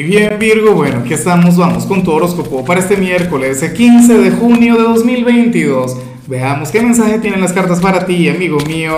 Y 0.00 0.02
bien 0.02 0.38
Virgo, 0.38 0.72
bueno, 0.72 1.00
aquí 1.00 1.12
estamos, 1.12 1.58
vamos 1.58 1.84
con 1.84 2.02
tu 2.02 2.10
horóscopo 2.10 2.64
para 2.64 2.80
este 2.80 2.96
miércoles 2.96 3.62
15 3.62 4.16
de 4.16 4.30
junio 4.30 4.76
de 4.78 4.84
2022. 4.84 5.94
Veamos 6.26 6.70
qué 6.70 6.80
mensaje 6.80 7.18
tienen 7.18 7.42
las 7.42 7.52
cartas 7.52 7.80
para 7.80 8.06
ti, 8.06 8.26
amigo 8.30 8.56
mío. 8.60 8.94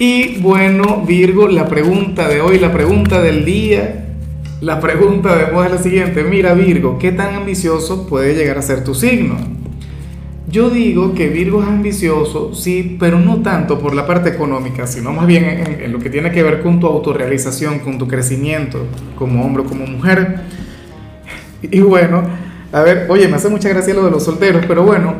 Y 0.00 0.40
bueno, 0.40 1.04
Virgo, 1.06 1.46
la 1.46 1.68
pregunta 1.68 2.26
de 2.26 2.40
hoy, 2.40 2.58
la 2.58 2.72
pregunta 2.72 3.22
del 3.22 3.44
día, 3.44 4.08
la 4.60 4.80
pregunta 4.80 5.36
de 5.36 5.52
moda 5.52 5.66
es 5.66 5.72
la 5.74 5.78
siguiente. 5.78 6.24
Mira 6.24 6.54
Virgo, 6.54 6.98
¿qué 6.98 7.12
tan 7.12 7.36
ambicioso 7.36 8.08
puede 8.08 8.34
llegar 8.34 8.58
a 8.58 8.62
ser 8.62 8.82
tu 8.82 8.92
signo? 8.92 9.36
Yo 10.48 10.70
digo 10.70 11.12
que 11.12 11.28
Virgo 11.28 11.60
es 11.60 11.68
ambicioso, 11.68 12.54
sí, 12.54 12.96
pero 13.00 13.18
no 13.18 13.42
tanto 13.42 13.80
por 13.80 13.94
la 13.94 14.06
parte 14.06 14.28
económica, 14.28 14.86
sino 14.86 15.12
más 15.12 15.26
bien 15.26 15.44
en, 15.80 15.92
lo 15.92 15.98
que 15.98 16.08
tiene 16.08 16.30
que 16.30 16.44
ver 16.44 16.62
con 16.62 16.78
tu 16.78 16.86
autorrealización, 16.86 17.80
con 17.80 17.98
tu 17.98 18.06
crecimiento 18.06 18.86
como 19.18 19.44
hombre 19.44 19.64
como 19.64 19.86
mujer. 19.86 20.42
Y 21.62 21.80
bueno, 21.80 22.22
a 22.72 22.80
ver, 22.82 23.06
oye, 23.08 23.26
me 23.26 23.36
hace 23.36 23.48
mucha 23.48 23.68
gracia 23.68 23.92
lo 23.92 24.04
de 24.04 24.12
los 24.12 24.24
solteros, 24.24 24.64
pero 24.68 24.84
bueno, 24.84 25.14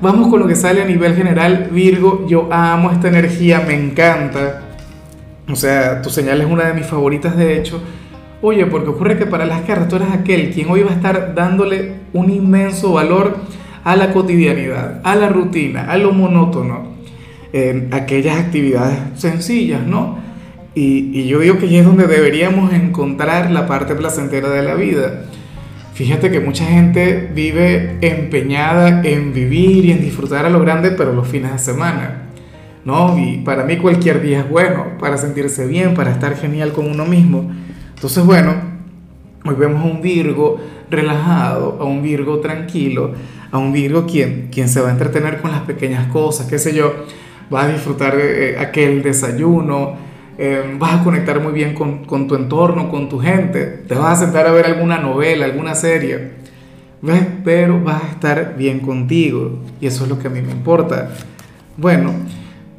vamos 0.00 0.28
con 0.28 0.38
lo 0.38 0.46
que 0.46 0.54
sale 0.54 0.80
a 0.80 0.84
nivel 0.84 1.16
general. 1.16 1.70
Virgo, 1.72 2.24
yo 2.28 2.48
amo 2.52 2.92
esta 2.92 3.08
energía, 3.08 3.64
me 3.66 3.74
encanta. 3.74 4.62
O 5.50 5.56
sea, 5.56 6.02
tu 6.02 6.10
señal 6.10 6.40
es 6.40 6.46
una 6.46 6.66
de 6.66 6.74
mis 6.74 6.86
favoritas, 6.86 7.36
de 7.36 7.58
hecho. 7.58 7.82
Oye, 8.42 8.64
porque 8.66 8.90
ocurre 8.90 9.18
que 9.18 9.26
para 9.26 9.44
las 9.44 9.62
cartas 9.62 9.88
tú 9.88 9.96
eres 9.96 10.12
aquel 10.12 10.52
quien 10.52 10.70
hoy 10.70 10.82
va 10.82 10.92
a 10.92 10.94
estar 10.94 11.34
dándole 11.34 11.94
un 12.12 12.30
inmenso 12.30 12.92
valor 12.92 13.38
a 13.88 13.96
la 13.96 14.12
cotidianidad, 14.12 15.00
a 15.02 15.16
la 15.16 15.30
rutina, 15.30 15.90
a 15.90 15.96
lo 15.96 16.12
monótono, 16.12 16.88
en 17.54 17.88
aquellas 17.94 18.36
actividades 18.36 18.98
sencillas, 19.14 19.86
¿no? 19.86 20.18
Y, 20.74 21.26
yo 21.26 21.40
digo 21.40 21.56
que 21.56 21.64
ahí 21.64 21.78
es 21.78 21.86
donde 21.86 22.06
deberíamos 22.06 22.70
encontrar 22.74 23.50
la 23.50 23.66
parte 23.66 23.94
placentera 23.94 24.50
de 24.50 24.62
la 24.62 24.74
vida. 24.74 25.24
Fíjate 25.94 26.30
que 26.30 26.38
mucha 26.38 26.66
gente 26.66 27.30
vive 27.34 27.96
empeñada 28.02 29.00
en 29.04 29.32
vivir 29.32 29.86
y 29.86 29.92
en 29.92 30.02
disfrutar 30.02 30.44
a 30.44 30.50
lo 30.50 30.60
grande, 30.60 30.90
pero 30.90 31.14
los 31.14 31.26
fines 31.26 31.52
de 31.52 31.58
semana, 31.58 32.28
¿no? 32.84 33.18
Y 33.18 33.38
para 33.38 33.64
mí 33.64 33.78
cualquier 33.78 34.20
día 34.20 34.40
es 34.40 34.50
bueno, 34.50 34.98
para 35.00 35.16
sentirse 35.16 35.66
bien, 35.66 35.94
para 35.94 36.10
estar 36.10 36.36
genial 36.36 36.72
con 36.74 36.90
uno 36.90 37.06
mismo. 37.06 37.50
Entonces, 37.94 38.22
bueno, 38.22 38.54
hoy 39.48 39.54
vemos 39.54 39.82
a 39.82 39.86
un 39.86 40.02
Virgo 40.02 40.60
relajado, 40.90 41.78
a 41.80 41.84
un 41.84 42.02
Virgo 42.02 42.38
tranquilo, 42.40 43.12
a 43.50 43.58
un 43.58 43.72
Virgo 43.72 44.06
quien, 44.06 44.48
quien 44.52 44.68
se 44.68 44.80
va 44.80 44.88
a 44.88 44.92
entretener 44.92 45.40
con 45.40 45.50
las 45.50 45.62
pequeñas 45.62 46.08
cosas, 46.08 46.46
qué 46.46 46.58
sé 46.58 46.74
yo, 46.74 46.92
va 47.52 47.64
a 47.64 47.68
disfrutar 47.68 48.14
eh, 48.18 48.56
aquel 48.58 49.02
desayuno, 49.02 49.94
eh, 50.36 50.76
vas 50.78 51.00
a 51.00 51.04
conectar 51.04 51.40
muy 51.40 51.52
bien 51.52 51.74
con, 51.74 52.04
con, 52.04 52.28
tu 52.28 52.34
entorno, 52.34 52.90
con 52.90 53.08
tu 53.08 53.18
gente, 53.18 53.64
te 53.88 53.94
vas 53.94 54.18
a 54.20 54.24
sentar 54.26 54.46
a 54.46 54.52
ver 54.52 54.66
alguna 54.66 54.98
novela, 54.98 55.46
alguna 55.46 55.74
serie, 55.74 56.32
¿ves? 57.00 57.26
Pero 57.44 57.82
vas 57.82 58.04
a 58.04 58.08
estar 58.10 58.54
bien 58.56 58.80
contigo 58.80 59.60
y 59.80 59.86
eso 59.86 60.04
es 60.04 60.10
lo 60.10 60.18
que 60.18 60.28
a 60.28 60.30
mí 60.30 60.42
me 60.42 60.52
importa. 60.52 61.10
Bueno, 61.76 62.12